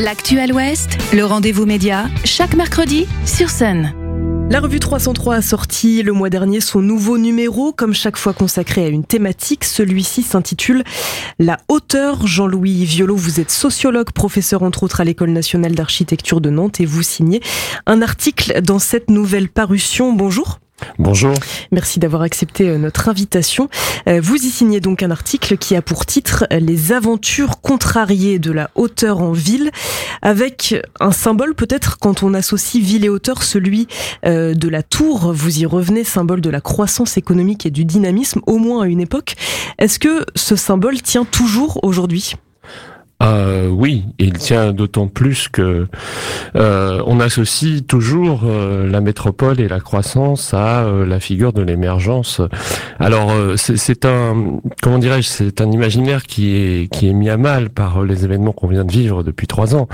[0.00, 3.92] L'actuel Ouest, le rendez-vous média, chaque mercredi sur Sun.
[4.50, 8.86] La revue 303 a sorti le mois dernier son nouveau numéro, comme chaque fois consacré
[8.86, 9.64] à une thématique.
[9.64, 10.82] Celui-ci s'intitule
[11.38, 12.26] La hauteur.
[12.26, 16.86] Jean-Louis Violo, vous êtes sociologue, professeur entre autres à l'École nationale d'architecture de Nantes et
[16.86, 17.42] vous signez
[17.84, 20.14] un article dans cette nouvelle parution.
[20.14, 20.61] Bonjour.
[20.98, 21.34] Bonjour.
[21.70, 23.68] Merci d'avoir accepté euh, notre invitation.
[24.08, 28.52] Euh, vous y signez donc un article qui a pour titre Les aventures contrariées de
[28.52, 29.70] la hauteur en ville,
[30.22, 33.88] avec un symbole peut-être quand on associe ville et hauteur, celui
[34.26, 35.32] euh, de la tour.
[35.32, 39.00] Vous y revenez, symbole de la croissance économique et du dynamisme, au moins à une
[39.00, 39.34] époque.
[39.78, 42.34] Est-ce que ce symbole tient toujours aujourd'hui?
[43.22, 45.86] Euh, oui, il tient d'autant plus que
[46.56, 51.62] euh, on associe toujours euh, la métropole et la croissance à euh, la figure de
[51.62, 52.40] l'émergence.
[52.98, 57.70] Alors c'est un comment dirais-je, c'est un imaginaire qui est qui est mis à mal
[57.70, 59.88] par les événements qu'on vient de vivre depuis trois ans,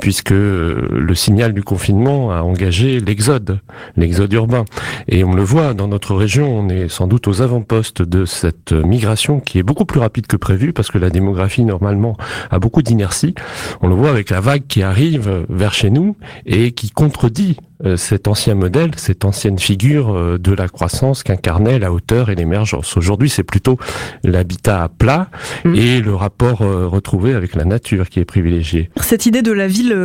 [0.00, 3.60] puisque le signal du confinement a engagé l'exode,
[3.96, 4.64] l'exode urbain,
[5.08, 8.72] et on le voit dans notre région, on est sans doute aux avant-postes de cette
[8.72, 12.16] migration qui est beaucoup plus rapide que prévu parce que la démographie normalement
[12.50, 13.34] a beaucoup d'inertie.
[13.80, 17.56] On le voit avec la vague qui arrive vers chez nous et qui contredit
[17.96, 22.96] cet ancien modèle, cette ancienne figure euh, de la croissance qu'incarnait la hauteur et l'émergence.
[22.96, 23.78] Aujourd'hui, c'est plutôt
[24.24, 25.28] l'habitat à plat
[25.64, 25.74] mmh.
[25.74, 28.90] et le rapport euh, retrouvé avec la nature qui est privilégié.
[29.00, 29.96] Cette idée de la ville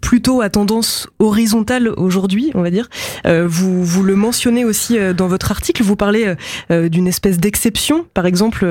[0.00, 2.88] plutôt à tendance horizontale aujourd'hui, on va dire,
[3.24, 6.34] vous, vous le mentionnez aussi dans votre article, vous parlez
[6.70, 8.64] d'une espèce d'exception, par exemple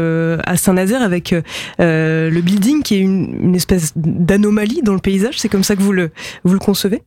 [0.43, 1.33] à Saint-Nazaire avec
[1.79, 5.81] le building qui est une, une espèce d'anomalie dans le paysage, c'est comme ça que
[5.81, 6.11] vous le,
[6.43, 7.03] vous le concevez?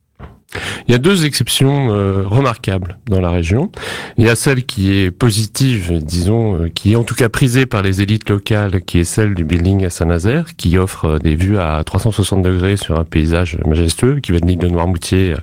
[0.89, 3.71] Il y a deux exceptions euh, remarquables dans la région.
[4.19, 7.67] Il y a celle qui est positive, disons, euh, qui est en tout cas prisée
[7.67, 11.37] par les élites locales, qui est celle du building à Saint-Nazaire, qui offre euh, des
[11.37, 15.35] vues à 360 degrés sur un paysage majestueux, qui va de l'île de Noirmoutier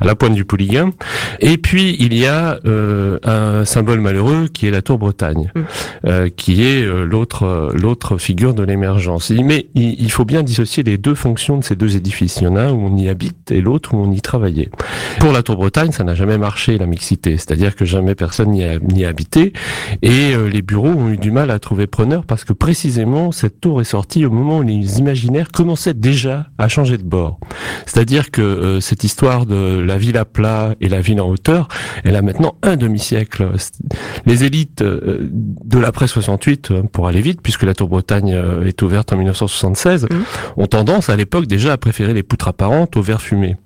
[0.00, 0.92] à la pointe du Pouliguen.
[1.40, 2.58] Et puis, il y a
[3.24, 6.30] un symbole malheureux qui est la Tour Bretagne, mmh.
[6.36, 9.30] qui est l'autre l'autre figure de l'émergence.
[9.30, 12.38] Mais il faut bien dissocier les deux fonctions de ces deux édifices.
[12.40, 14.47] Il y en a un où on y habite et l'autre où on y travaille.
[15.20, 18.64] Pour la Tour Bretagne, ça n'a jamais marché la mixité, c'est-à-dire que jamais personne n'y
[18.64, 19.52] a, habité
[20.02, 23.60] et euh, les bureaux ont eu du mal à trouver preneur parce que précisément cette
[23.60, 27.38] tour est sortie au moment où les imaginaires commençaient déjà à changer de bord.
[27.86, 31.68] C'est-à-dire que euh, cette histoire de la ville à plat et la ville en hauteur,
[32.04, 33.52] elle a maintenant un demi-siècle.
[34.26, 39.12] Les élites euh, de l'après 68, pour aller vite, puisque la Tour Bretagne est ouverte
[39.12, 40.16] en 1976, mmh.
[40.60, 43.56] ont tendance à l'époque déjà à préférer les poutres apparentes aux verres fumés.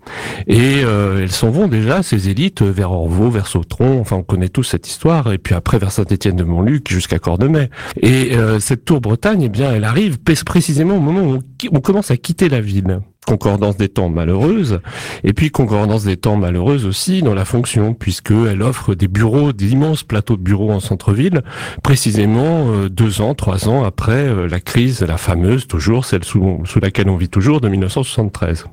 [0.47, 4.23] Et et euh, elles s'en vont déjà, ces élites, vers Orvaux, vers Sautron, enfin on
[4.23, 7.69] connaît tous cette histoire, et puis après vers Saint-Étienne-de-Montluc jusqu'à Cordemais.
[8.01, 11.41] Et euh, cette tour Bretagne, eh bien, elle arrive précisément au moment où
[11.71, 13.01] on, commence à quitter la ville.
[13.27, 14.81] Concordance des temps malheureuse,
[15.25, 20.05] et puis concordance des temps malheureuse aussi dans la fonction, puisqu'elle offre des bureaux, d'immenses
[20.05, 21.43] plateaux de bureaux en centre-ville,
[21.83, 26.81] précisément euh, deux ans, trois ans après la crise, la fameuse, toujours celle sous, sous
[26.81, 28.69] laquelle on vit toujours, de 1973.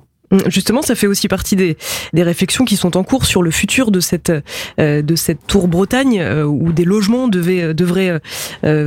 [0.48, 1.78] Justement, ça fait aussi partie des,
[2.14, 4.32] des réflexions qui sont en cours sur le futur de cette
[4.80, 8.20] euh, de cette tour Bretagne euh, où des logements devaient euh, devraient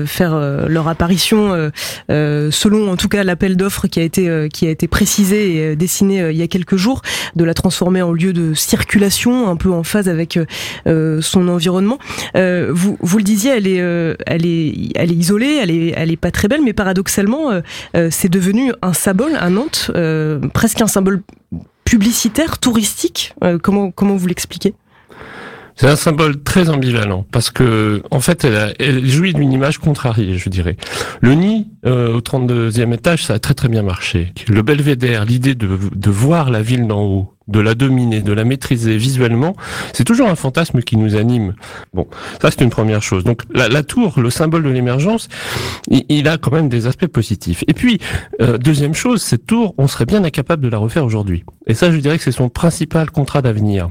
[0.07, 0.39] faire
[0.69, 1.71] leur apparition
[2.09, 6.31] selon en tout cas l'appel d'offres qui a été qui a été précisé et dessiné
[6.31, 7.03] il y a quelques jours
[7.37, 10.39] de la transformer en lieu de circulation un peu en phase avec
[10.87, 11.99] son environnement.
[12.35, 16.17] vous vous le disiez, elle est elle est elle est isolée, elle est elle est
[16.17, 17.51] pas très belle, mais paradoxalement
[18.11, 19.91] c'est devenu un symbole à Nantes,
[20.53, 21.23] presque un symbole
[21.85, 24.75] publicitaire, touristique euh, Comment comment vous l'expliquez
[25.75, 30.51] c'est un symbole très ambivalent parce que en fait elle, jouit d'une image contrariée, je
[30.51, 30.77] dirais.
[31.23, 34.35] Le nid euh, au 32e étage, ça a très très bien marché.
[34.49, 38.45] Le belvédère, l'idée de, de voir la ville d'en haut, de la dominer, de la
[38.45, 39.57] maîtriser visuellement,
[39.93, 41.55] c'est toujours un fantasme qui nous anime.
[41.95, 42.07] Bon,
[42.41, 43.25] ça c'est une première chose.
[43.25, 45.29] Donc la, tour, le symbole de l'émergence,
[45.89, 47.65] il, a quand même des aspects positifs.
[47.67, 47.99] Et puis,
[48.41, 51.45] euh, deuxième chose, cette tour, on serait bien incapable de la refaire aujourd'hui.
[51.67, 53.91] Et ça, je dirais que c'est son principal contrat d'avenir.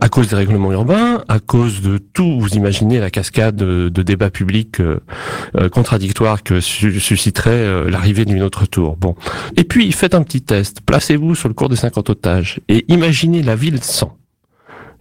[0.00, 4.30] À cause des règlements urbains, à cause de tout, vous imaginez la cascade de, débats
[4.30, 5.00] publics euh,
[5.56, 8.96] euh, contradictoires que susciterait l'arrivée d'une autre tour.
[8.96, 9.14] Bon.
[9.56, 10.80] Et puis, faites un petit test.
[10.84, 14.16] Placez-vous sur le cours des 50 otages imaginez la ville sans.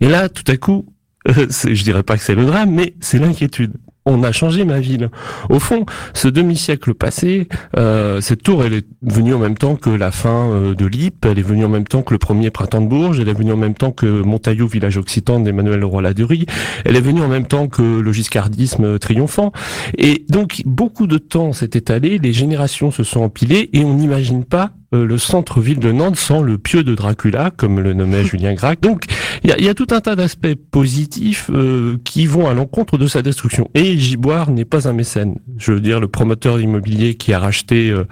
[0.02, 0.86] Et là, tout à coup,
[1.26, 3.74] je dirais pas que c'est le drame, mais c'est l'inquiétude.
[4.06, 5.10] on a changé ma ville.
[5.50, 7.48] Au fond, ce demi-siècle passé,
[7.78, 11.30] euh, cette tour, elle est venue en même temps que la fin euh, de l'Ypres,
[11.30, 13.54] elle est venue en même temps que le premier printemps de Bourges, elle est venue
[13.54, 16.48] en même temps que Montaillou, village occitan d'Emmanuel Leroy-Ladurie,
[16.84, 19.54] elle est venue en même temps que le giscardisme triomphant.
[19.98, 24.44] Et donc, beaucoup de temps s'est étalé, les générations se sont empilées et on n'imagine
[24.44, 28.54] pas euh, le centre-ville de Nantes sans le pieu de Dracula, comme le nommait Julien
[28.54, 28.80] Gracq.
[28.82, 29.06] Donc,
[29.44, 32.98] il y a, y a, tout un tas d'aspects positifs euh, qui vont à l'encontre
[32.98, 33.70] de sa destruction.
[33.74, 35.36] Et Giboire n'est pas un mécène.
[35.58, 38.06] Je veux dire, le promoteur immobilier qui a racheté euh,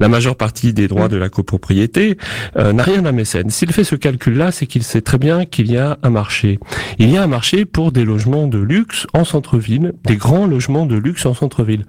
[0.00, 2.16] la majeure partie des droits de la copropriété
[2.56, 3.50] n'a rien à mécène.
[3.50, 6.58] S'il fait ce calcul-là, c'est qu'il sait très bien qu'il y a un marché.
[6.98, 10.86] Il y a un marché pour des logements de luxe en centre-ville, des grands logements
[10.86, 11.84] de luxe en centre-ville.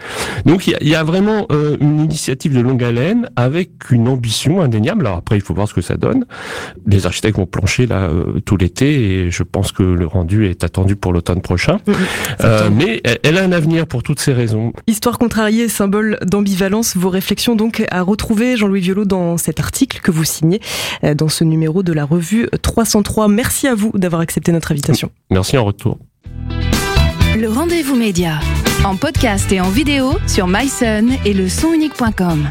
[0.45, 1.47] Donc, il y y a, vraiment
[1.79, 5.05] une initiative de longue haleine avec une ambition indéniable.
[5.05, 6.25] Alors après, il faut voir ce que ça donne.
[6.85, 10.63] Les architectes vont plancher là euh, tout l'été et je pense que le rendu est
[10.63, 11.79] attendu pour l'automne prochain.
[12.41, 14.73] Euh, mais elle, a un avenir pour toutes ces raisons.
[14.87, 16.95] Histoire contrariée, symbole d'ambivalence.
[16.95, 20.59] Vos réflexions donc à retrouver Jean-Louis Violot dans cet article que vous signez
[21.03, 23.27] euh, dans ce numéro de la revue 303.
[23.27, 25.11] Merci à vous d'avoir accepté notre invitation.
[25.29, 25.97] Merci en retour.
[27.37, 28.39] Le rendez-vous média
[28.85, 32.49] en podcast et en vidéo sur myson et le sonunique.com.